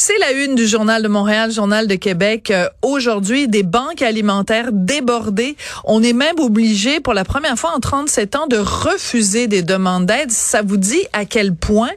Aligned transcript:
C'est 0.00 0.16
la 0.18 0.30
une 0.30 0.54
du 0.54 0.64
Journal 0.64 1.02
de 1.02 1.08
Montréal, 1.08 1.50
Journal 1.50 1.88
de 1.88 1.96
Québec. 1.96 2.52
Euh, 2.52 2.68
aujourd'hui, 2.82 3.48
des 3.48 3.64
banques 3.64 4.00
alimentaires 4.00 4.68
débordées. 4.70 5.56
On 5.82 6.04
est 6.04 6.12
même 6.12 6.38
obligé, 6.38 7.00
pour 7.00 7.14
la 7.14 7.24
première 7.24 7.58
fois 7.58 7.72
en 7.74 7.80
37 7.80 8.36
ans, 8.36 8.46
de 8.46 8.58
refuser 8.58 9.48
des 9.48 9.62
demandes 9.62 10.06
d'aide. 10.06 10.30
Ça 10.30 10.62
vous 10.62 10.76
dit 10.76 11.02
à 11.12 11.24
quel 11.24 11.52
point 11.52 11.90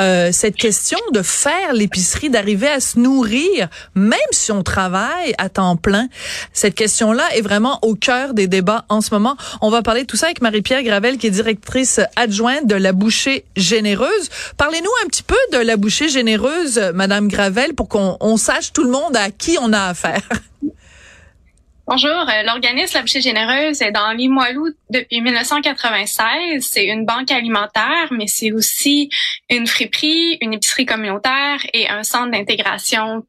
euh, 0.00 0.30
cette 0.32 0.56
question 0.56 0.98
de 1.12 1.20
faire 1.20 1.74
l'épicerie, 1.74 2.30
d'arriver 2.30 2.66
à 2.66 2.80
se 2.80 2.98
nourrir, 2.98 3.68
même 3.94 4.18
si 4.30 4.50
on 4.50 4.62
travaille 4.62 5.34
à 5.36 5.50
temps 5.50 5.76
plein, 5.76 6.08
cette 6.54 6.74
question-là 6.74 7.24
est 7.36 7.42
vraiment 7.42 7.78
au 7.82 7.94
cœur 7.94 8.32
des 8.32 8.46
débats 8.46 8.86
en 8.88 9.02
ce 9.02 9.12
moment. 9.12 9.36
On 9.60 9.68
va 9.68 9.82
parler 9.82 10.04
de 10.04 10.06
tout 10.06 10.16
ça 10.16 10.26
avec 10.26 10.40
Marie-Pierre 10.40 10.82
Gravel, 10.82 11.18
qui 11.18 11.26
est 11.26 11.30
directrice 11.30 12.00
adjointe 12.16 12.66
de 12.66 12.74
la 12.74 12.92
Bouchée 12.92 13.44
Généreuse. 13.54 14.30
Parlez-nous 14.56 14.90
un 15.04 15.08
petit 15.08 15.22
peu 15.22 15.36
de 15.52 15.58
la 15.58 15.76
Bouchée 15.76 16.08
Généreuse, 16.08 16.80
Madame 16.94 17.28
Gravel 17.34 17.74
pour 17.74 17.88
qu'on 17.88 18.36
sache 18.36 18.72
tout 18.72 18.84
le 18.84 18.90
monde 18.90 19.16
à 19.16 19.32
qui 19.32 19.58
on 19.60 19.72
a 19.72 19.86
affaire. 19.86 20.22
Bonjour, 21.86 22.10
euh, 22.10 22.42
l'organisme 22.44 22.96
La 22.96 23.20
Généreuse 23.20 23.82
est 23.82 23.90
dans 23.90 24.12
Limoilou 24.12 24.68
depuis 24.88 25.20
1996. 25.20 26.64
C'est 26.64 26.86
une 26.86 27.04
banque 27.04 27.32
alimentaire, 27.32 28.08
mais 28.12 28.28
c'est 28.28 28.52
aussi 28.52 29.10
une 29.50 29.66
friperie, 29.66 30.38
une 30.40 30.54
épicerie 30.54 30.86
communautaire 30.86 31.58
et 31.72 31.88
un 31.88 32.04
centre 32.04 32.30
d'intégration 32.30 33.26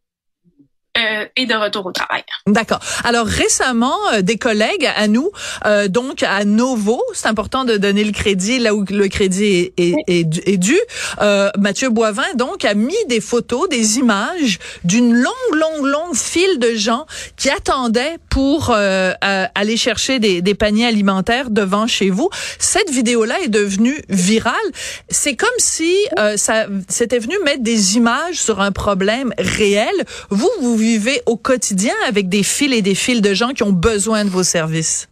euh, 0.98 1.26
et 1.36 1.46
de 1.46 1.54
retour 1.54 1.86
au 1.86 1.92
travail. 1.92 2.24
D'accord. 2.48 2.80
Alors 3.04 3.26
récemment, 3.28 3.98
euh, 4.14 4.22
des 4.22 4.38
collègues 4.38 4.90
à 4.96 5.10
nous, 5.10 5.30
euh, 5.66 5.90
donc 5.90 6.24
à 6.24 6.46
Novo, 6.46 7.04
c'est 7.14 7.28
important 7.28 7.66
de 7.66 7.76
donner 7.76 8.06
le 8.06 8.14
crédit 8.14 8.60
là 8.60 8.74
où 8.74 8.86
le 8.90 9.08
crédit 9.10 9.44
est, 9.44 9.74
est, 9.78 10.48
est, 10.48 10.58
dû. 10.58 10.78
Mathieu 11.58 11.90
Boivin 11.90 12.24
donc 12.36 12.64
a 12.64 12.76
mis 12.76 12.96
des 13.10 13.20
photos, 13.20 13.68
des 13.68 13.98
images 13.98 14.60
d'une 14.86 15.14
longue, 15.14 15.34
longue, 15.52 15.86
longue 15.86 16.16
file 16.16 16.60
de 16.60 16.76
gens 16.76 17.06
qui 17.36 17.50
attendaient 17.50 18.18
pour 18.30 18.72
aller 18.72 19.78
chercher 19.78 20.20
des, 20.20 20.42
des, 20.42 20.56
paniers 20.56 20.88
alimentaires 20.88 21.50
devant 21.50 21.88
chez 21.88 22.10
vous. 22.10 22.30
Cette 22.58 22.90
vidéo-là 22.90 23.36
est 23.44 23.50
devenue 23.50 24.02
virale. 24.08 24.54
C'est 25.10 25.36
comme 25.36 25.50
si 25.58 25.94
ça 26.38 26.68
c'était 26.88 27.20
venu 27.20 27.36
mettre 27.44 27.64
des 27.64 27.98
images 27.98 28.42
sur 28.42 28.62
un 28.62 28.72
problème 28.72 29.34
réel. 29.38 29.94
Vous, 30.30 30.50
vous 30.62 30.76
vivez 30.86 31.22
au 31.26 31.38
quotidien 31.38 31.94
avec 32.08 32.30
des 32.30 32.44
fils 32.44 32.74
et 32.74 32.82
des 32.82 32.96
fils 32.96 33.22
de 33.22 33.34
gens 33.34 33.50
qui 33.50 33.64
ont 33.64 33.74
besoin 33.74 34.26
de 34.26 34.30
vos 34.30 34.44
services? 34.44 35.08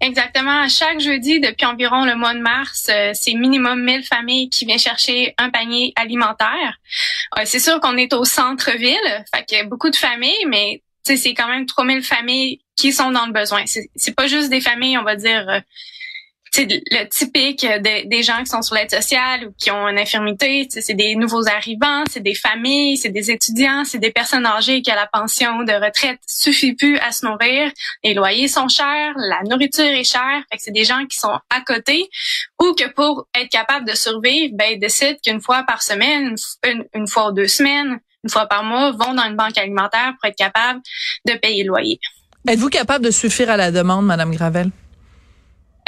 Exactement. 0.00 0.68
Chaque 0.68 1.00
jeudi, 1.00 1.40
depuis 1.40 1.64
environ 1.64 2.04
le 2.04 2.14
mois 2.14 2.34
de 2.34 2.40
mars, 2.40 2.88
euh, 2.90 3.12
c'est 3.14 3.32
minimum 3.34 3.82
1000 3.82 4.04
familles 4.04 4.50
qui 4.50 4.66
viennent 4.66 4.78
chercher 4.78 5.34
un 5.38 5.48
panier 5.48 5.94
alimentaire. 5.96 6.78
Euh, 7.38 7.42
c'est 7.46 7.58
sûr 7.58 7.80
qu'on 7.80 7.96
est 7.96 8.12
au 8.12 8.24
centre-ville, 8.24 9.24
fait 9.34 9.44
qu'il 9.46 9.56
y 9.56 9.60
a 9.60 9.64
beaucoup 9.64 9.88
de 9.88 9.96
familles, 9.96 10.44
mais 10.48 10.82
c'est 11.04 11.34
quand 11.34 11.48
même 11.48 11.66
3000 11.66 12.02
familles 12.02 12.60
qui 12.76 12.92
sont 12.92 13.12
dans 13.12 13.26
le 13.26 13.32
besoin. 13.32 13.64
C'est 13.66 14.14
pas 14.14 14.26
juste 14.26 14.50
des 14.50 14.60
familles, 14.60 14.98
on 14.98 15.04
va 15.04 15.16
dire, 15.16 15.48
euh, 15.48 15.60
c'est 16.54 16.68
le 16.68 17.08
typique 17.08 17.66
des 17.82 18.22
gens 18.22 18.38
qui 18.38 18.46
sont 18.46 18.62
sur 18.62 18.76
l'aide 18.76 18.90
sociale 18.90 19.48
ou 19.48 19.52
qui 19.58 19.72
ont 19.72 19.88
une 19.88 19.98
infirmité. 19.98 20.68
C'est 20.70 20.94
des 20.94 21.16
nouveaux 21.16 21.48
arrivants, 21.48 22.04
c'est 22.08 22.22
des 22.22 22.36
familles, 22.36 22.96
c'est 22.96 23.08
des 23.08 23.32
étudiants, 23.32 23.84
c'est 23.84 23.98
des 23.98 24.12
personnes 24.12 24.46
âgées 24.46 24.80
qui 24.80 24.88
à 24.92 24.94
la 24.94 25.08
pension 25.12 25.64
de 25.64 25.72
retraite 25.72 26.20
suffit 26.28 26.74
plus 26.74 26.96
à 26.98 27.10
se 27.10 27.26
nourrir. 27.26 27.72
Les 28.04 28.14
loyers 28.14 28.46
sont 28.46 28.68
chers, 28.68 29.14
la 29.16 29.42
nourriture 29.50 29.84
est 29.84 30.04
chère. 30.04 30.44
Fait 30.48 30.58
c'est 30.58 30.70
des 30.70 30.84
gens 30.84 31.04
qui 31.06 31.18
sont 31.18 31.36
à 31.50 31.60
côté 31.66 32.08
ou 32.62 32.72
que 32.74 32.88
pour 32.92 33.26
être 33.34 33.50
capable 33.50 33.84
de 33.88 33.96
survivre, 33.96 34.54
ben 34.56 34.74
ils 34.74 34.78
décident 34.78 35.18
qu'une 35.24 35.40
fois 35.40 35.64
par 35.64 35.82
semaine, 35.82 36.36
une, 36.64 36.84
une 36.94 37.08
fois 37.08 37.30
ou 37.30 37.32
deux 37.32 37.48
semaines, 37.48 37.98
une 38.22 38.30
fois 38.30 38.46
par 38.46 38.62
mois, 38.62 38.92
vont 38.92 39.12
dans 39.12 39.24
une 39.24 39.34
banque 39.34 39.58
alimentaire 39.58 40.12
pour 40.20 40.28
être 40.28 40.38
capable 40.38 40.80
de 41.26 41.34
payer 41.34 41.64
le 41.64 41.70
loyer. 41.70 41.98
Êtes-vous 42.46 42.68
capable 42.68 43.04
de 43.04 43.10
suffire 43.10 43.50
à 43.50 43.56
la 43.56 43.72
demande, 43.72 44.06
Madame 44.06 44.32
Gravel? 44.32 44.70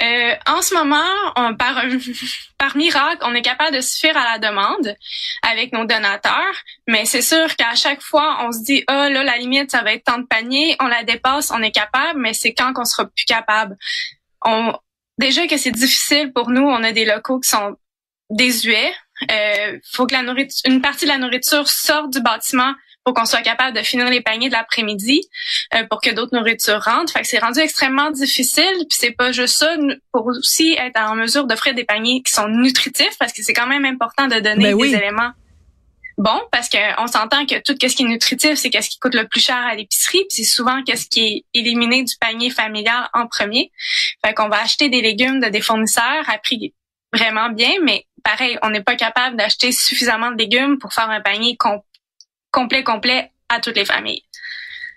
Euh, 0.00 0.34
en 0.46 0.60
ce 0.60 0.74
moment, 0.74 1.04
on, 1.36 1.54
par, 1.54 1.82
par 2.58 2.76
miracle, 2.76 3.18
on 3.22 3.34
est 3.34 3.42
capable 3.42 3.76
de 3.76 3.80
suffire 3.80 4.16
à 4.16 4.32
la 4.32 4.38
demande 4.38 4.94
avec 5.42 5.72
nos 5.72 5.84
donateurs, 5.84 6.54
mais 6.86 7.06
c'est 7.06 7.22
sûr 7.22 7.56
qu'à 7.56 7.74
chaque 7.74 8.02
fois, 8.02 8.44
on 8.44 8.52
se 8.52 8.62
dit, 8.62 8.84
oh 8.90 8.92
là, 8.92 9.24
la 9.24 9.38
limite, 9.38 9.70
ça 9.70 9.82
va 9.82 9.92
être 9.92 10.04
tant 10.04 10.18
de 10.18 10.26
paniers, 10.26 10.76
on 10.80 10.86
la 10.86 11.02
dépasse, 11.02 11.50
on 11.50 11.62
est 11.62 11.70
capable, 11.70 12.20
mais 12.20 12.34
c'est 12.34 12.52
quand 12.52 12.72
qu'on 12.74 12.84
sera 12.84 13.06
plus 13.06 13.24
capable. 13.24 13.76
On, 14.44 14.74
déjà 15.18 15.46
que 15.46 15.56
c'est 15.56 15.70
difficile 15.70 16.32
pour 16.32 16.50
nous, 16.50 16.62
on 16.62 16.82
a 16.84 16.92
des 16.92 17.04
locaux 17.04 17.40
qui 17.40 17.48
sont 17.48 17.76
désuets. 18.28 18.92
Euh, 19.30 19.78
faut 19.92 20.06
que 20.06 20.12
la 20.12 20.22
nourriture, 20.22 20.70
une 20.70 20.82
partie 20.82 21.06
de 21.06 21.10
la 21.10 21.18
nourriture 21.18 21.68
sorte 21.68 22.12
du 22.12 22.20
bâtiment 22.20 22.74
pour 23.06 23.14
qu'on 23.14 23.24
soit 23.24 23.42
capable 23.42 23.76
de 23.76 23.82
finir 23.82 24.10
les 24.10 24.20
paniers 24.20 24.48
de 24.48 24.52
l'après-midi 24.52 25.20
euh, 25.74 25.84
pour 25.88 26.00
que 26.00 26.10
d'autres 26.10 26.36
nourritures 26.36 26.82
rentrent. 26.82 27.12
Fait 27.12 27.20
que 27.20 27.28
c'est 27.28 27.38
rendu 27.38 27.60
extrêmement 27.60 28.10
difficile. 28.10 28.64
Puis 28.90 28.98
c'est 28.98 29.12
pas 29.12 29.30
juste 29.30 29.58
ça, 29.58 29.76
pour 30.12 30.26
aussi 30.26 30.72
être 30.72 30.98
en 30.98 31.14
mesure 31.14 31.46
d'offrir 31.46 31.72
des 31.74 31.84
paniers 31.84 32.20
qui 32.22 32.32
sont 32.32 32.48
nutritifs, 32.48 33.16
parce 33.20 33.32
que 33.32 33.44
c'est 33.44 33.52
quand 33.52 33.68
même 33.68 33.84
important 33.84 34.26
de 34.26 34.40
donner 34.40 34.72
ben 34.72 34.76
des 34.76 34.94
éléments 34.96 35.30
bons, 36.18 36.42
parce 36.50 36.68
qu'on 36.68 37.06
s'entend 37.06 37.46
que 37.46 37.60
tout 37.60 37.76
ce 37.80 37.94
qui 37.94 38.02
est 38.02 38.06
nutritif, 38.06 38.54
c'est 38.54 38.70
qu'est-ce 38.70 38.90
qui 38.90 38.98
coûte 38.98 39.14
le 39.14 39.28
plus 39.28 39.40
cher 39.40 39.56
à 39.56 39.76
l'épicerie, 39.76 40.24
puis 40.28 40.44
c'est 40.44 40.52
souvent 40.52 40.82
qu'est-ce 40.82 41.06
qui 41.06 41.20
est 41.20 41.44
éliminé 41.54 42.02
du 42.02 42.16
panier 42.20 42.50
familial 42.50 43.08
en 43.14 43.28
premier. 43.28 43.70
Fait 44.24 44.34
qu'on 44.34 44.48
va 44.48 44.62
acheter 44.62 44.88
des 44.88 45.00
légumes 45.00 45.38
de 45.38 45.48
des 45.48 45.60
fournisseurs 45.60 46.28
à 46.28 46.38
prix 46.38 46.74
vraiment 47.12 47.50
bien, 47.50 47.72
mais 47.82 48.04
pareil, 48.24 48.58
on 48.62 48.70
n'est 48.70 48.82
pas 48.82 48.96
capable 48.96 49.36
d'acheter 49.36 49.70
suffisamment 49.72 50.32
de 50.32 50.36
légumes 50.36 50.78
pour 50.78 50.92
faire 50.92 51.10
un 51.10 51.20
panier 51.20 51.56
complet, 51.56 51.84
complet 52.52 53.30
à 53.48 53.60
toutes 53.60 53.76
les 53.76 53.84
familles. 53.84 54.22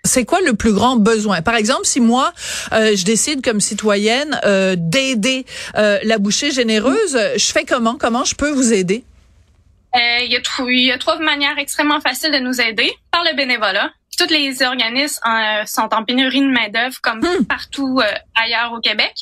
C'est 0.04 0.24
quoi 0.24 0.40
le 0.40 0.54
plus 0.54 0.72
grand 0.72 0.96
besoin? 0.96 1.42
Par 1.42 1.54
exemple, 1.54 1.84
si 1.84 2.00
moi 2.00 2.32
euh, 2.72 2.96
je 2.96 3.04
décide 3.04 3.44
comme 3.44 3.60
citoyenne 3.60 4.40
euh, 4.44 4.74
d'aider 4.78 5.44
euh, 5.76 5.98
la 6.04 6.18
bouchée 6.18 6.50
généreuse, 6.50 7.18
je 7.36 7.52
fais 7.52 7.64
comment? 7.64 7.96
Comment 7.98 8.24
je 8.24 8.34
peux 8.34 8.50
vous 8.50 8.72
aider? 8.72 9.04
Il 9.92 10.30
y, 10.30 10.36
a 10.36 10.40
il 10.68 10.84
y 10.86 10.92
a 10.92 10.98
trois 10.98 11.18
manières 11.18 11.58
extrêmement 11.58 12.00
faciles 12.00 12.30
de 12.30 12.38
nous 12.38 12.60
aider 12.60 12.90
par 13.10 13.24
le 13.24 13.34
bénévolat 13.34 13.90
tous 14.20 14.32
les 14.32 14.62
organismes 14.62 15.20
euh, 15.26 15.64
sont 15.64 15.88
en 15.94 16.04
pénurie 16.04 16.40
de 16.40 16.46
main-d'œuvre 16.46 17.00
comme 17.02 17.20
hmm. 17.20 17.46
partout 17.46 18.00
euh, 18.00 18.14
ailleurs 18.34 18.72
au 18.72 18.80
Québec. 18.80 19.14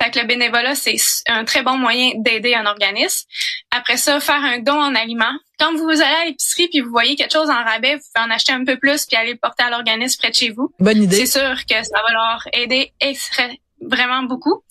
Fait 0.00 0.10
que 0.10 0.18
le 0.18 0.26
bénévolat, 0.26 0.74
c'est 0.74 0.96
un 1.26 1.44
très 1.44 1.62
bon 1.62 1.78
moyen 1.78 2.10
d'aider 2.16 2.54
un 2.54 2.66
organisme. 2.66 3.26
Après 3.76 3.96
ça, 3.96 4.20
faire 4.20 4.42
un 4.42 4.60
don 4.60 4.80
en 4.80 4.94
aliments. 4.94 5.36
Quand 5.58 5.74
vous 5.74 5.90
allez 5.90 6.02
à 6.02 6.24
l'épicerie 6.26 6.68
puis 6.68 6.80
vous 6.80 6.90
voyez 6.90 7.16
quelque 7.16 7.32
chose 7.32 7.50
en 7.50 7.64
rabais, 7.64 7.96
vous 7.96 8.02
pouvez 8.14 8.24
en 8.24 8.30
acheter 8.30 8.52
un 8.52 8.64
peu 8.64 8.76
plus 8.76 9.04
puis 9.04 9.16
aller 9.16 9.32
le 9.32 9.38
porter 9.38 9.64
à 9.64 9.70
l'organisme 9.70 10.16
près 10.20 10.30
de 10.30 10.34
chez 10.36 10.50
vous. 10.50 10.72
Bonne 10.78 11.02
idée. 11.02 11.16
C'est 11.16 11.38
sûr 11.38 11.56
que 11.68 11.74
ça 11.74 11.98
va 12.06 12.12
leur 12.12 12.48
aider 12.52 12.92
vraiment 13.80 14.22
beaucoup. 14.22 14.62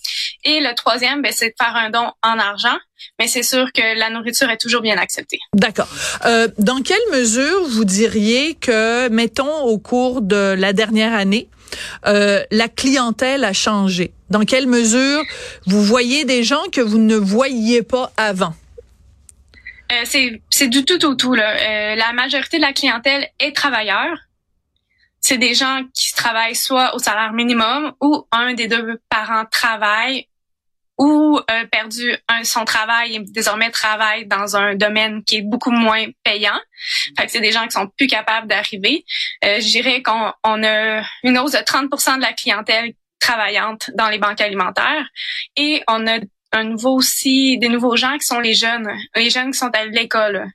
Et 0.46 0.62
le 0.62 0.74
troisième, 0.76 1.22
ben, 1.22 1.34
c'est 1.36 1.50
de 1.50 1.56
faire 1.62 1.76
un 1.76 1.90
don 1.90 2.12
en 2.24 2.40
argent. 2.40 2.78
Mais 3.20 3.28
c'est 3.28 3.44
sûr 3.44 3.74
que 3.74 4.00
la 4.00 4.10
nourriture 4.10 4.50
est 4.50 4.58
toujours 4.58 4.82
bien 4.82 4.98
acceptée. 4.98 5.40
D'accord. 5.54 5.90
Euh, 6.26 6.48
dans 6.58 6.82
quelle 6.82 7.04
mesure 7.12 7.64
vous 7.68 7.84
diriez 7.84 8.56
que, 8.56 9.10
mettons, 9.10 9.64
au 9.64 9.78
cours 9.80 10.22
de 10.22 10.56
la 10.58 10.72
dernière 10.72 11.14
année, 11.14 11.50
euh, 12.06 12.42
la 12.52 12.70
clientèle 12.70 13.44
a 13.44 13.54
changé? 13.54 14.14
Dans 14.30 14.46
quelle 14.46 14.68
mesure 14.68 15.22
vous 15.68 15.84
voyez 15.84 16.24
des 16.24 16.44
gens 16.44 16.64
que 16.72 16.82
vous 16.82 16.98
ne 16.98 17.18
voyiez 17.18 17.84
pas 17.84 18.12
avant? 18.16 18.54
Euh, 19.92 20.40
c'est 20.50 20.68
du 20.68 20.86
tout 20.86 21.06
au 21.06 21.16
tout. 21.16 21.34
Là. 21.34 21.56
Euh, 21.56 21.96
la 21.96 22.14
majorité 22.14 22.58
de 22.58 22.62
la 22.62 22.74
clientèle 22.74 23.30
est 23.40 23.56
travailleur 23.56 24.18
c'est 25.24 25.38
des 25.38 25.54
gens 25.54 25.84
qui 25.94 26.14
travaillent 26.14 26.56
soit 26.56 26.94
au 26.96 27.00
salaire 27.00 27.32
minimum 27.32 27.94
ou 28.02 28.28
un 28.32 28.54
des 28.54 28.68
deux 28.68 29.00
parents 29.10 29.46
travaille 29.46 30.28
ou 30.98 31.40
euh, 31.50 31.66
perdu 31.72 32.16
un, 32.28 32.44
son 32.44 32.66
travail 32.66 33.16
et 33.16 33.20
désormais 33.20 33.72
travaille 33.72 34.28
dans 34.28 34.58
un 34.58 34.76
domaine 34.76 35.24
qui 35.24 35.38
est 35.38 35.42
beaucoup 35.42 35.72
moins 35.72 36.06
payant. 36.24 36.60
Fait 37.18 37.26
que 37.26 37.32
c'est 37.32 37.40
des 37.40 37.54
gens 37.54 37.64
qui 37.64 37.72
sont 37.72 37.88
plus 37.98 38.08
capables 38.08 38.48
d'arriver. 38.48 39.06
Euh, 39.46 39.60
je 39.62 39.68
dirais 39.70 40.04
qu'on 40.04 40.34
on 40.44 40.62
a 40.64 41.02
une 41.24 41.38
hausse 41.40 41.54
de 41.54 41.60
30% 41.60 42.18
de 42.18 42.22
la 42.22 42.34
clientèle 42.34 42.94
travaillante 43.20 43.92
dans 43.96 44.10
les 44.10 44.20
banques 44.20 44.42
alimentaires 44.42 45.08
et 45.56 45.82
on 45.88 46.06
a 46.06 46.20
un 46.54 46.64
nouveau 46.64 46.96
aussi 46.96 47.58
des 47.58 47.68
nouveaux 47.68 47.98
gens 47.98 48.18
qui 48.18 48.26
sont 48.26 48.40
les 48.40 48.54
jeunes, 48.54 48.90
les 49.16 49.30
jeunes 49.30 49.52
qui 49.52 49.58
sont 49.58 49.72
à 49.74 49.86
l'école. 49.86 50.48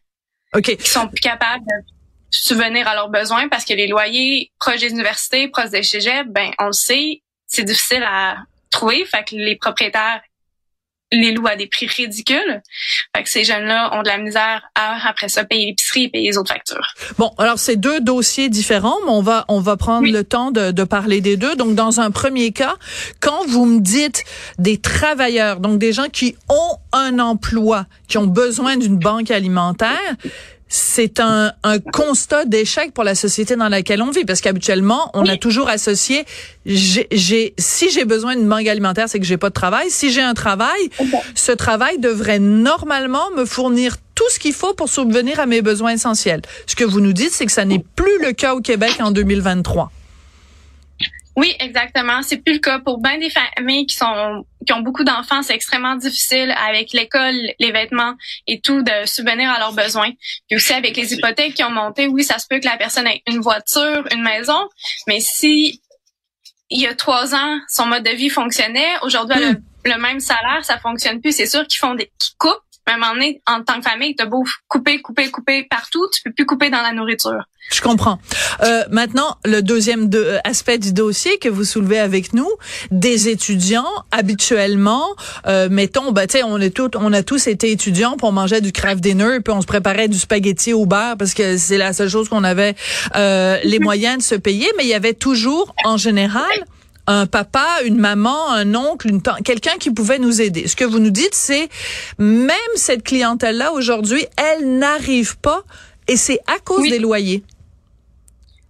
OK. 0.55 0.77
Qui 0.77 0.89
sont 0.89 1.09
plus 1.09 1.21
capables 1.21 1.65
de 1.65 1.93
subvenir 2.31 2.87
à 2.89 2.95
leurs 2.95 3.11
besoins 3.11 3.49
parce 3.49 3.65
que 3.65 3.75
les 3.75 3.89
loyers 3.89 4.53
proches 4.59 4.81
des 4.81 4.91
universités, 4.91 5.49
proches 5.49 5.71
des 5.71 5.83
cégeps, 5.83 6.29
ben 6.31 6.51
on 6.59 6.67
le 6.67 6.73
sait, 6.73 7.23
c'est 7.47 7.65
difficile 7.65 8.05
à 8.05 8.37
trouver. 8.71 9.05
Fait 9.05 9.25
que 9.25 9.35
les 9.35 9.57
propriétaires 9.57 10.23
les 11.13 11.33
louent 11.33 11.47
à 11.47 11.57
des 11.57 11.67
prix 11.67 11.87
ridicules. 11.87 12.63
Fait 13.17 13.23
que 13.23 13.31
ces 13.31 13.45
jeunes-là 13.45 13.97
ont 13.97 14.03
de 14.03 14.09
la 14.09 14.19
misère 14.19 14.63
à, 14.75 15.09
après 15.09 15.29
ça, 15.29 15.45
payer 15.45 15.67
l'épicerie 15.67 16.05
et 16.05 16.09
payer 16.09 16.31
les 16.31 16.39
autres 16.39 16.53
factures. 16.53 16.87
Bon, 17.19 17.33
alors 17.39 17.59
c'est 17.59 17.77
deux 17.77 18.01
dossiers 18.01 18.49
différents, 18.49 18.99
mais 19.05 19.13
on 19.13 19.23
va, 19.23 19.45
on 19.49 19.61
va 19.61 19.77
prendre 19.77 20.11
le 20.11 20.25
temps 20.25 20.51
de, 20.51 20.71
de 20.71 20.85
parler 20.85 21.21
des 21.21 21.37
deux. 21.37 21.57
Donc, 21.57 21.75
dans 21.75 22.01
un 22.01 22.11
premier 22.11 22.53
cas, 22.53 22.77
quand 23.21 23.47
vous 23.47 23.65
me 23.65 23.81
dites 23.81 24.25
des 24.59 24.79
travailleurs, 24.79 25.61
donc 25.61 25.79
des 25.79 25.93
gens 25.93 26.09
qui 26.09 26.37
ont 26.49 26.77
un 26.93 27.19
emploi, 27.19 27.87
qui 28.09 28.19
ont 28.19 28.27
besoin 28.27 28.77
d'une 28.77 28.99
banque 28.99 29.31
alimentaire, 29.31 30.17
c'est 30.69 31.21
un, 31.21 31.53
un, 31.63 31.79
constat 31.79 32.45
d'échec 32.45 32.93
pour 32.93 33.05
la 33.05 33.15
société 33.15 33.57
dans 33.57 33.69
laquelle 33.69 34.03
on 34.03 34.11
vit 34.11 34.25
parce 34.25 34.41
qu'habituellement 34.41 35.11
on 35.15 35.27
a 35.27 35.37
toujours 35.37 35.69
associé 35.69 36.25
j'ai 36.67 37.55
si 37.59 37.91
j'ai 37.91 38.05
besoin 38.05 38.37
d'une 38.37 38.49
banque 38.49 38.67
alimentaire 38.67 39.09
c'est 39.09 39.19
que 39.19 39.27
j'ai 39.27 39.37
pas 39.37 39.49
de 39.49 39.55
travail. 39.55 39.91
Si 39.91 40.13
j'ai 40.13 40.23
un 40.23 40.35
travail 40.35 40.91
ce 41.35 41.53
travail 41.53 41.99
devrait 41.99 42.39
normalement 42.39 43.31
me 43.37 43.45
fournir 43.45 43.97
tout 44.15 44.29
ce 44.31 44.39
qu'il 44.39 44.53
faut 44.53 44.75
pour 44.75 44.89
subvenir 44.89 45.41
à 45.41 45.47
mes 45.47 45.63
besoins 45.63 45.93
essentiels. 45.93 46.43
Ce 46.67 46.77
que 46.77 46.85
vous 46.85 47.01
nous 47.01 47.13
dites 47.13 47.33
c'est 47.33 47.47
que 47.47 47.53
ça 47.53 47.65
n'est 47.65 47.85
plus 47.97 48.19
le 48.23 48.33
cas 48.33 48.55
au 48.55 48.61
Québec 48.61 48.97
en 49.01 49.11
2023 49.11 49.91
oui, 51.39 51.55
exactement. 51.61 52.21
C'est 52.23 52.39
plus 52.39 52.55
le 52.55 52.59
cas 52.59 52.81
pour 52.81 53.01
bien 53.01 53.17
des 53.17 53.31
familles 53.31 53.87
qui 53.87 53.95
sont 53.95 54.45
qui 54.67 54.73
ont 54.73 54.81
beaucoup 54.81 55.05
d'enfants. 55.05 55.41
C'est 55.45 55.55
extrêmement 55.55 55.95
difficile 55.95 56.53
avec 56.69 56.93
l'école, 56.93 57.37
les 57.61 57.71
vêtements 57.71 58.15
et 58.49 58.61
tout 58.61 58.83
de 58.83 59.07
subvenir 59.07 59.49
à 59.49 59.61
leurs 59.61 59.73
besoins. 59.73 60.11
Puis 60.49 60.57
aussi 60.57 60.73
avec 60.73 60.97
les 60.97 61.15
hypothèques 61.15 61.55
qui 61.55 61.63
ont 61.63 61.71
monté, 61.71 62.09
oui, 62.09 62.25
ça 62.25 62.41
se 62.41 62.47
peut 62.51 62.59
que 62.59 62.65
la 62.65 62.77
personne 62.77 63.07
ait 63.07 63.23
une 63.29 63.39
voiture, 63.39 64.05
une 64.11 64.23
maison, 64.23 64.69
mais 65.07 65.21
si 65.21 65.81
il 66.71 66.81
y 66.81 66.89
a 66.89 66.95
trois 66.97 67.37
ans 67.37 67.61
son 67.69 67.87
mode 67.87 68.03
de 68.03 68.11
vie 68.11 68.31
fonctionnait, 68.31 68.99
aujourd'hui 69.03 69.39
hmm. 69.39 69.63
le, 69.85 69.99
même 69.99 70.19
salaire, 70.19 70.65
ça 70.65 70.79
fonctionne 70.79 71.21
plus. 71.21 71.31
C'est 71.31 71.47
sûr 71.47 71.65
qu'ils 71.69 71.79
font 71.79 71.95
des 71.95 72.07
qu'ils 72.19 72.37
coupent 72.37 72.68
à 72.93 72.95
un 72.95 72.99
moment 72.99 73.15
donné, 73.15 73.41
en 73.47 73.63
tant 73.63 73.81
que 73.81 73.89
famille, 73.89 74.15
t'as 74.15 74.27
beau 74.27 74.45
couper, 74.69 75.01
couper, 75.01 75.31
couper 75.31 75.67
partout, 75.69 76.07
tu 76.13 76.23
peux 76.23 76.33
plus 76.33 76.47
couper 76.47 76.71
dans 76.71 76.83
la 76.83 76.93
nourriture. 76.93 77.45
Je 77.71 77.83
comprends. 77.83 78.19
Euh, 78.63 78.85
maintenant, 78.91 79.37
le 79.45 79.61
deuxième 79.61 80.09
euh, 80.15 80.39
aspect 80.45 80.79
du 80.79 80.93
dossier 80.93 81.39
que 81.39 81.49
vous 81.49 81.65
soulevez 81.65 81.99
avec 81.99 82.33
nous, 82.33 82.49
des 82.91 83.29
étudiants 83.29 83.89
habituellement, 84.11 85.05
euh, 85.47 85.69
mettons, 85.71 86.13
bah, 86.13 86.27
tu 86.27 86.39
on 86.43 86.59
est 86.59 86.75
tous, 86.75 86.91
on 86.95 87.13
a 87.13 87.23
tous 87.23 87.47
été 87.47 87.71
étudiants, 87.71 88.17
pour 88.17 88.33
manger 88.33 88.61
du 88.61 88.73
craft 88.73 89.01
dinner, 89.01 89.41
puis 89.45 89.53
on 89.53 89.61
se 89.61 89.67
préparait 89.67 90.09
du 90.09 90.19
spaghetti 90.19 90.73
au 90.73 90.87
beurre 90.87 91.17
parce 91.19 91.35
que 91.35 91.57
c'est 91.59 91.79
la 91.79 91.93
seule 91.93 92.09
chose 92.09 92.29
qu'on 92.29 92.45
avait 92.45 92.75
euh, 93.17 93.59
les 93.65 93.79
moyens 93.79 94.19
de 94.19 94.23
se 94.23 94.35
payer, 94.35 94.69
mais 94.77 94.85
il 94.85 94.89
y 94.89 94.95
avait 94.95 95.15
toujours, 95.15 95.75
en 95.85 95.97
général, 95.97 96.45
un 97.09 97.27
papa, 97.27 97.67
une 97.87 97.97
maman, 97.97 98.53
un 98.53 98.75
oncle, 98.75 99.09
une 99.09 99.23
quelqu'un 99.43 99.79
qui 99.79 99.91
pouvait 99.91 100.19
nous 100.19 100.43
aider. 100.43 100.69
Ce 100.69 100.77
que 100.77 100.85
vous 100.85 100.99
nous 100.99 101.11
dites, 101.11 101.35
c'est 101.35 101.69
même 102.19 102.53
cette 102.77 103.03
clientèle-là 103.03 103.73
aujourd'hui, 103.73 104.27
elle 104.37 104.79
n'arrive 104.79 105.39
pas 105.39 105.63
et 106.07 106.17
c'est 106.17 106.39
à 106.47 106.59
cause 106.59 106.89
des 106.89 106.99
loyers. 106.99 107.43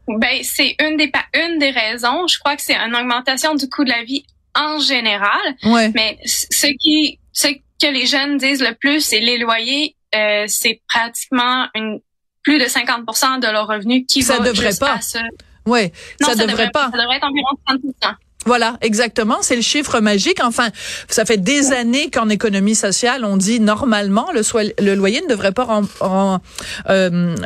Ben, 0.07 0.39
c'est 0.43 0.77
une 0.81 0.97
des 0.97 1.11
une 1.35 1.59
des 1.59 1.71
raisons. 1.71 2.29
Je 2.29 2.39
crois 2.39 2.55
que 2.55 2.63
c'est 2.63 2.77
une 2.77 2.95
augmentation 2.95 3.57
du 3.57 3.69
coût 3.69 3.85
de 3.85 3.91
la 3.91 4.05
vie 4.05 4.25
en 4.55 4.79
général. 4.79 5.57
Ouais. 5.65 5.91
Mais 5.95 6.19
ce 6.25 6.69
qui, 6.79 7.19
ce 7.33 7.49
que 7.49 7.93
les 7.93 8.07
jeunes 8.07 8.39
disent 8.39 8.63
le 8.63 8.75
plus, 8.75 9.01
c'est 9.01 9.21
les 9.21 9.39
loyers. 9.39 9.97
Euh, 10.15 10.45
c'est 10.47 10.81
pratiquement 10.89 11.67
une 11.75 12.01
plus 12.43 12.59
de 12.59 12.65
50% 12.65 13.41
de 13.41 13.49
leur 13.49 13.67
revenu 13.67 14.07
qui 14.07 14.23
ça 14.23 14.39
va 14.39 14.45
devrait 14.45 14.69
juste 14.69 14.81
pas. 14.81 14.95
à. 14.95 15.21
Ouais, 15.67 15.93
ça, 16.21 16.35
devrait, 16.35 16.47
devrait 16.47 16.71
pas. 16.71 16.91
Ça 16.91 16.97
devrait 16.97 17.17
être 17.17 17.27
environ 17.27 17.51
30%. 17.67 18.15
Voilà, 18.49 18.79
exactement. 18.81 19.37
C'est 19.43 19.57
le 19.57 19.63
chiffre 19.63 20.01
magique. 20.01 20.39
Enfin, 20.43 20.71
ça 21.07 21.27
fait 21.27 21.37
des 21.37 21.73
années 21.73 22.09
qu'en 22.09 22.31
économie 22.31 22.75
sociale, 22.75 23.27
on 23.27 23.37
dit 23.37 23.61
normalement 23.61 24.29
le, 24.33 24.41
le 24.83 24.95
loyer 24.95 25.21
ne 25.21 25.29
devrait 25.29 25.53
pas 25.53 25.83
en, 26.01 26.41
euh, 26.89 27.37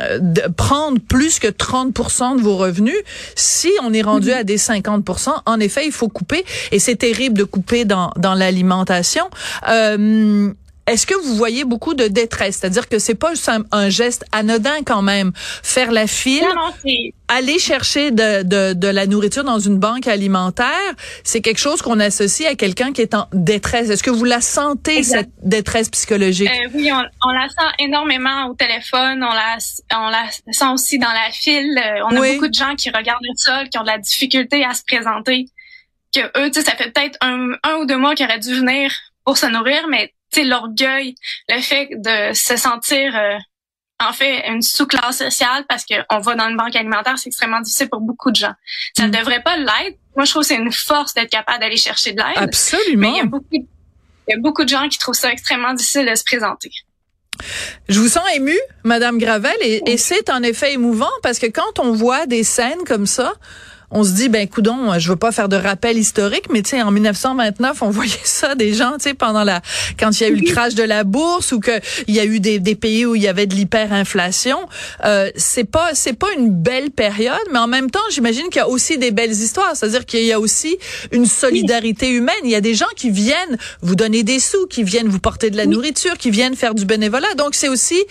prendre 0.55 1.01
plus 1.01 1.39
que 1.39 1.49
30% 1.49 2.37
de 2.37 2.41
vos 2.41 2.55
revenus. 2.55 2.95
Si 3.35 3.69
on 3.81 3.91
est 3.93 4.01
rendu 4.01 4.31
à 4.31 4.45
des 4.45 4.57
50% 4.57 5.31
en 5.45 5.59
effet, 5.59 5.85
il 5.85 5.91
faut 5.91 6.07
couper. 6.07 6.45
Et 6.71 6.79
c'est 6.79 6.95
terrible 6.95 7.37
de 7.37 7.43
couper 7.43 7.83
dans, 7.83 8.13
dans 8.15 8.33
l'alimentation. 8.33 9.25
Euh, 9.67 10.53
est-ce 10.85 11.07
que 11.07 11.15
vous 11.15 11.35
voyez 11.35 11.63
beaucoup 11.63 11.93
de 11.93 12.07
détresse? 12.07 12.57
C'est-à-dire 12.57 12.89
que 12.89 12.99
c'est 12.99 13.15
pas 13.15 13.31
un, 13.71 13.89
geste 13.89 14.25
anodin 14.33 14.83
quand 14.85 15.01
même. 15.01 15.31
Faire 15.35 15.91
la 15.91 16.07
file, 16.07 16.45
aller 17.29 17.57
chercher 17.57 18.11
de, 18.11 18.43
de, 18.43 18.73
de, 18.73 18.87
la 18.89 19.05
nourriture 19.07 19.45
dans 19.45 19.59
une 19.59 19.79
banque 19.79 20.07
alimentaire, 20.07 20.67
c'est 21.23 21.39
quelque 21.39 21.59
chose 21.59 21.81
qu'on 21.81 21.99
associe 22.01 22.49
à 22.49 22.55
quelqu'un 22.55 22.91
qui 22.91 23.01
est 23.01 23.13
en 23.13 23.27
détresse. 23.31 23.89
Est-ce 23.89 24.03
que 24.03 24.11
vous 24.11 24.25
la 24.25 24.41
sentez, 24.41 25.03
cette 25.03 25.29
détresse 25.41 25.89
psychologique? 25.89 26.49
Euh, 26.49 26.69
oui, 26.73 26.91
on, 26.91 27.29
la 27.29 27.47
sent 27.47 27.75
énormément 27.79 28.47
au 28.47 28.53
téléphone. 28.53 29.23
On 29.23 29.33
la, 29.33 29.57
on 29.95 30.09
la 30.09 30.25
sent 30.51 30.69
aussi 30.73 30.99
dans 30.99 31.11
la 31.11 31.31
file. 31.31 31.77
Euh, 31.77 32.03
on 32.09 32.15
a 32.21 32.33
beaucoup 32.33 32.49
de 32.49 32.53
gens 32.53 32.75
qui 32.75 32.89
regardent 32.89 33.23
le 33.23 33.37
sol, 33.37 33.69
qui 33.69 33.77
ont 33.77 33.83
de 33.83 33.87
la 33.87 33.99
difficulté 33.99 34.65
à 34.65 34.73
se 34.73 34.83
présenter. 34.85 35.45
Que 36.13 36.21
eux, 36.39 36.51
tu 36.51 36.59
sais, 36.59 36.65
ça 36.65 36.75
fait 36.75 36.91
peut-être 36.91 37.17
un, 37.21 37.53
un 37.63 37.75
ou 37.77 37.85
deux 37.85 37.97
mois 37.97 38.15
qu'ils 38.15 38.25
auraient 38.25 38.39
dû 38.39 38.53
venir 38.53 38.91
pour 39.25 39.37
se 39.37 39.45
nourrir, 39.45 39.87
mais 39.89 40.12
l'orgueil, 40.41 41.15
le 41.49 41.61
fait 41.61 41.89
de 41.91 42.33
se 42.33 42.57
sentir 42.57 43.15
euh, 43.15 43.37
en 43.99 44.13
fait 44.13 44.47
une 44.47 44.61
sous-classe 44.61 45.19
sociale 45.19 45.65
parce 45.69 45.85
qu'on 45.85 46.19
va 46.19 46.35
dans 46.35 46.49
une 46.49 46.57
banque 46.57 46.75
alimentaire, 46.75 47.17
c'est 47.17 47.27
extrêmement 47.27 47.61
difficile 47.61 47.89
pour 47.89 48.01
beaucoup 48.01 48.31
de 48.31 48.35
gens. 48.35 48.53
Ça 48.97 49.03
ne 49.03 49.09
mm. 49.09 49.19
devrait 49.19 49.43
pas 49.43 49.57
l'être. 49.57 49.97
Moi, 50.15 50.25
je 50.25 50.31
trouve 50.31 50.43
que 50.43 50.47
c'est 50.47 50.55
une 50.55 50.71
force 50.71 51.13
d'être 51.13 51.29
capable 51.29 51.59
d'aller 51.59 51.77
chercher 51.77 52.13
de 52.13 52.17
l'aide. 52.17 52.37
Absolument. 52.37 53.11
Mais 53.11 53.17
il 53.17 53.17
y 53.17 53.21
a 53.21 53.25
beaucoup, 53.25 53.47
il 53.51 53.67
y 54.29 54.33
a 54.33 54.39
beaucoup 54.39 54.63
de 54.63 54.69
gens 54.69 54.87
qui 54.89 54.97
trouvent 54.97 55.15
ça 55.15 55.31
extrêmement 55.31 55.73
difficile 55.73 56.07
de 56.09 56.15
se 56.15 56.23
présenter. 56.23 56.71
Je 57.89 57.99
vous 57.99 58.09
sens 58.09 58.23
émue, 58.35 58.59
Madame 58.83 59.17
Gravel, 59.17 59.55
et, 59.61 59.81
et 59.87 59.97
c'est 59.97 60.29
en 60.29 60.43
effet 60.43 60.73
émouvant 60.73 61.09
parce 61.23 61.39
que 61.39 61.47
quand 61.47 61.79
on 61.79 61.91
voit 61.91 62.27
des 62.27 62.43
scènes 62.43 62.83
comme 62.85 63.07
ça, 63.07 63.33
on 63.93 64.03
se 64.03 64.11
dit 64.11 64.27
ben 64.27 64.47
coudon, 64.47 64.97
je 64.97 65.09
veux 65.09 65.15
pas 65.15 65.31
faire 65.31 65.47
de 65.47 65.55
rappel 65.55 65.97
historique, 65.97 66.45
mais 66.51 66.61
tu 66.61 66.71
sais 66.71 66.81
en 66.81 66.91
1929, 66.91 67.81
on 67.81 67.89
voyait 67.91 68.11
ça 68.23 68.55
des 68.55 68.73
gens, 68.73 68.93
tu 68.93 69.09
sais 69.09 69.13
pendant 69.13 69.43
la 69.43 69.61
quand 69.99 70.19
il 70.19 70.23
y 70.23 70.25
a 70.25 70.29
eu 70.29 70.35
le 70.35 70.51
crash 70.51 70.75
de 70.75 70.83
la 70.83 71.03
bourse 71.03 71.51
ou 71.51 71.59
que 71.59 71.79
il 72.07 72.15
y 72.15 72.19
a 72.19 72.25
eu 72.25 72.39
des, 72.39 72.59
des 72.59 72.75
pays 72.75 73.05
où 73.05 73.15
il 73.15 73.21
y 73.21 73.27
avait 73.27 73.45
de 73.45 73.55
l'hyperinflation, 73.55 74.57
euh, 75.05 75.29
c'est 75.35 75.63
pas 75.63 75.91
c'est 75.93 76.17
pas 76.17 76.33
une 76.35 76.49
belle 76.49 76.91
période, 76.91 77.37
mais 77.51 77.59
en 77.59 77.67
même 77.67 77.89
temps, 77.89 77.99
j'imagine 78.11 78.45
qu'il 78.45 78.57
y 78.57 78.59
a 78.59 78.67
aussi 78.67 78.97
des 78.97 79.11
belles 79.11 79.31
histoires, 79.31 79.75
c'est-à-dire 79.75 80.05
qu'il 80.05 80.23
y 80.23 80.33
a 80.33 80.39
aussi 80.39 80.77
une 81.11 81.25
solidarité 81.25 82.09
humaine, 82.09 82.35
il 82.43 82.49
y 82.49 82.55
a 82.55 82.61
des 82.61 82.73
gens 82.73 82.87
qui 82.95 83.11
viennent 83.11 83.57
vous 83.81 83.95
donner 83.95 84.23
des 84.23 84.39
sous, 84.39 84.65
qui 84.67 84.83
viennent 84.83 85.07
vous 85.07 85.19
porter 85.19 85.49
de 85.49 85.57
la 85.57 85.65
nourriture, 85.65 86.17
qui 86.17 86.31
viennent 86.31 86.55
faire 86.55 86.73
du 86.73 86.85
bénévolat. 86.85 87.33
Donc 87.35 87.55
c'est 87.55 87.69
aussi 87.69 88.03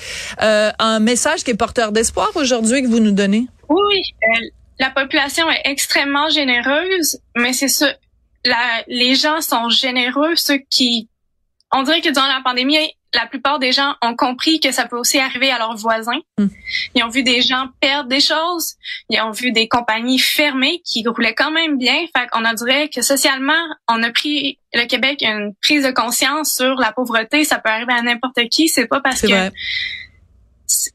euh, 0.42 0.70
un 0.78 1.00
message 1.00 1.44
qui 1.44 1.50
est 1.50 1.54
porteur 1.54 1.92
d'espoir 1.92 2.30
aujourd'hui 2.36 2.82
que 2.82 2.88
vous 2.88 3.00
nous 3.00 3.12
donnez. 3.12 3.48
Oui, 3.68 4.02
euh, 4.22 4.61
la 4.82 4.90
population 4.90 5.48
est 5.48 5.62
extrêmement 5.64 6.28
généreuse, 6.28 7.20
mais 7.36 7.52
c'est 7.52 7.68
ça, 7.68 7.86
la, 8.44 8.82
les 8.88 9.14
gens 9.14 9.40
sont 9.40 9.68
généreux, 9.68 10.34
ceux 10.34 10.58
qui, 10.70 11.08
on 11.70 11.84
dirait 11.84 12.00
que 12.00 12.10
durant 12.12 12.26
la 12.26 12.40
pandémie, 12.44 12.76
la 13.14 13.26
plupart 13.26 13.60
des 13.60 13.70
gens 13.70 13.94
ont 14.02 14.16
compris 14.16 14.58
que 14.58 14.72
ça 14.72 14.86
peut 14.86 14.96
aussi 14.96 15.20
arriver 15.20 15.52
à 15.52 15.58
leurs 15.58 15.76
voisins. 15.76 16.18
Hmm. 16.36 16.48
Ils 16.96 17.04
ont 17.04 17.10
vu 17.10 17.22
des 17.22 17.42
gens 17.42 17.68
perdre 17.78 18.08
des 18.08 18.20
choses. 18.20 18.74
Ils 19.08 19.20
ont 19.20 19.30
vu 19.30 19.52
des 19.52 19.68
compagnies 19.68 20.18
fermées 20.18 20.80
qui 20.84 21.06
roulaient 21.06 21.34
quand 21.34 21.52
même 21.52 21.78
bien. 21.78 21.98
Fait 22.16 22.26
qu'on 22.30 22.44
a 22.44 22.54
dirait 22.54 22.88
que 22.88 23.02
socialement, 23.02 23.62
on 23.88 24.02
a 24.02 24.10
pris 24.10 24.58
le 24.72 24.86
Québec 24.86 25.22
une 25.22 25.54
prise 25.62 25.84
de 25.84 25.90
conscience 25.90 26.54
sur 26.54 26.74
la 26.76 26.90
pauvreté. 26.90 27.44
Ça 27.44 27.58
peut 27.58 27.70
arriver 27.70 27.92
à 27.92 28.02
n'importe 28.02 28.48
qui. 28.50 28.68
C'est 28.68 28.86
pas 28.86 29.00
parce 29.00 29.20
que 29.20 29.50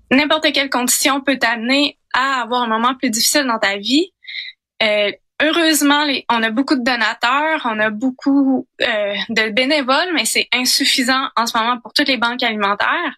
n'importe 0.09 0.51
quelle 0.53 0.71
condition 0.71 1.21
peut 1.21 1.37
t'amener 1.37 1.96
à 2.13 2.41
avoir 2.41 2.63
un 2.63 2.67
moment 2.67 2.95
plus 2.95 3.09
difficile 3.09 3.45
dans 3.45 3.59
ta 3.59 3.77
vie. 3.77 4.11
Euh, 4.83 5.11
heureusement, 5.41 6.05
on 6.29 6.43
a 6.43 6.49
beaucoup 6.49 6.75
de 6.75 6.83
donateurs, 6.83 7.61
on 7.65 7.79
a 7.79 7.89
beaucoup 7.89 8.67
euh, 8.81 9.15
de 9.29 9.49
bénévoles, 9.49 10.13
mais 10.13 10.25
c'est 10.25 10.47
insuffisant 10.53 11.29
en 11.35 11.45
ce 11.45 11.57
moment 11.57 11.79
pour 11.79 11.93
toutes 11.93 12.07
les 12.07 12.17
banques 12.17 12.43
alimentaires. 12.43 13.15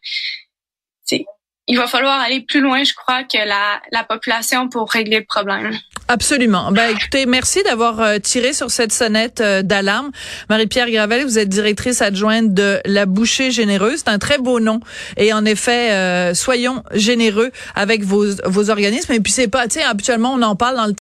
il 1.11 1.77
va 1.77 1.87
falloir 1.87 2.19
aller 2.19 2.41
plus 2.41 2.61
loin, 2.61 2.83
je 2.83 2.93
crois, 2.93 3.23
que 3.23 3.37
la, 3.37 3.81
la 3.91 4.03
population 4.03 4.69
pour 4.69 4.89
régler 4.91 5.19
le 5.19 5.25
problème. 5.25 5.77
Absolument. 6.11 6.71
Ben 6.71 6.89
écoutez, 6.89 7.27
merci 7.27 7.61
d'avoir 7.61 8.01
euh, 8.01 8.17
tiré 8.17 8.53
sur 8.53 8.71
cette 8.71 8.91
sonnette 8.91 9.41
euh, 9.41 9.61
d'alarme. 9.61 10.09
Marie-Pierre 10.49 10.89
Gravel, 10.89 11.23
vous 11.23 11.37
êtes 11.37 11.49
directrice 11.49 12.01
adjointe 12.01 12.51
de 12.51 12.79
La 12.85 13.05
Bouchée 13.05 13.51
Généreuse. 13.51 13.99
C'est 13.99 14.09
un 14.09 14.17
très 14.17 14.39
beau 14.39 14.59
nom. 14.59 14.79
Et 15.17 15.33
en 15.33 15.45
effet, 15.45 15.91
euh, 15.91 16.33
soyons 16.33 16.81
généreux 16.95 17.51
avec 17.75 18.03
vos, 18.03 18.25
vos 18.43 18.71
organismes. 18.71 19.13
Et 19.13 19.19
puis 19.19 19.31
c'est 19.31 19.47
pas, 19.47 19.67
tu 19.67 19.77
sais, 19.77 19.83
habituellement 19.83 20.33
on 20.33 20.41
en 20.41 20.55
parle 20.55 20.77
dans 20.77 20.87
le 20.87 20.93